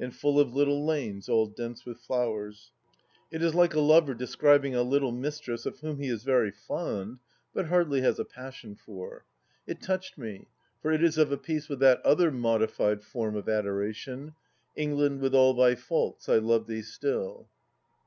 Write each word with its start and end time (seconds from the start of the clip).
And 0.00 0.16
full 0.16 0.40
of 0.40 0.54
little 0.54 0.86
lanes 0.86 1.28
all 1.28 1.44
dense 1.48 1.84
with 1.84 1.98
flowers."... 2.00 2.72
It 3.30 3.42
is 3.42 3.54
like 3.54 3.74
a 3.74 3.80
lover 3.80 4.14
describing 4.14 4.74
a 4.74 4.80
little 4.82 5.12
mistress 5.12 5.66
of 5.66 5.80
whom 5.80 5.98
he 5.98 6.08
is 6.08 6.24
very 6.24 6.50
fond, 6.50 7.18
but 7.52 7.66
hardly 7.66 8.00
has 8.00 8.18
a 8.18 8.24
passion 8.24 8.74
for.... 8.74 9.26
It 9.66 9.82
touched 9.82 10.16
me, 10.16 10.48
for 10.80 10.92
it 10.92 11.04
is 11.04 11.18
of 11.18 11.30
a 11.30 11.36
piece 11.36 11.68
with 11.68 11.80
that 11.80 12.00
other 12.06 12.30
modified 12.30 13.02
form 13.02 13.36
of 13.36 13.50
adoration:" 13.50 14.32
England, 14.76 15.20
with 15.20 15.34
all 15.34 15.52
thy 15.52 15.74
faults, 15.74 16.26
I 16.26 16.36
love 16.38 16.66
thee 16.66 16.80
still." 16.80 17.50